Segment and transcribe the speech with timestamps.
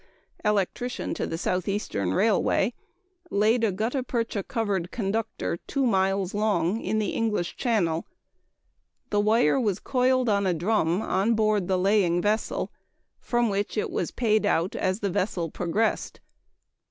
[0.43, 2.73] electrician to the Southeastern Railway,
[3.29, 8.07] laid a gutta percha covered conductor, two miles long, in the English Channel.
[9.11, 12.71] The wire was coiled on a drum on board the laying vessel,
[13.19, 16.19] from which it was paid out as the vessel progressed.